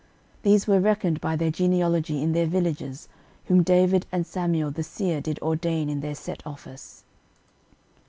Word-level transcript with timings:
These 0.41 0.65
were 0.65 0.79
reckoned 0.79 1.21
by 1.21 1.35
their 1.35 1.51
genealogy 1.51 2.23
in 2.23 2.31
their 2.33 2.47
villages, 2.47 3.07
whom 3.45 3.61
David 3.61 4.07
and 4.11 4.25
Samuel 4.25 4.71
the 4.71 4.81
seer 4.81 5.21
did 5.21 5.37
ordain 5.43 5.91
in 5.91 5.99
their 6.01 6.15
set 6.15 6.41
office. 6.43 7.03